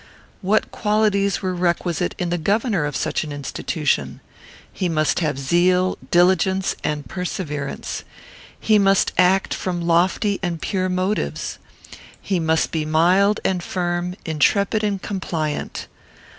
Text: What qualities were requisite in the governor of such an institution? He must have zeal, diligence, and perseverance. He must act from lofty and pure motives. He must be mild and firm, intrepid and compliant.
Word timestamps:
What 0.41 0.71
qualities 0.71 1.43
were 1.43 1.53
requisite 1.53 2.15
in 2.17 2.31
the 2.31 2.39
governor 2.39 2.85
of 2.85 2.95
such 2.95 3.23
an 3.23 3.31
institution? 3.31 4.19
He 4.73 4.89
must 4.89 5.19
have 5.19 5.37
zeal, 5.37 5.95
diligence, 6.09 6.75
and 6.83 7.07
perseverance. 7.07 8.03
He 8.59 8.79
must 8.79 9.11
act 9.15 9.53
from 9.53 9.79
lofty 9.79 10.39
and 10.41 10.59
pure 10.59 10.89
motives. 10.89 11.59
He 12.19 12.39
must 12.39 12.71
be 12.71 12.83
mild 12.83 13.41
and 13.45 13.61
firm, 13.61 14.15
intrepid 14.25 14.83
and 14.83 14.99
compliant. 14.99 15.85